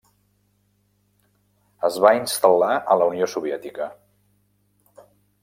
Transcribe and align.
Es 1.89 1.99
va 2.05 2.13
instal·lar 2.21 2.71
a 2.95 2.99
la 3.03 3.09
Unió 3.13 3.29
Soviètica. 3.35 3.91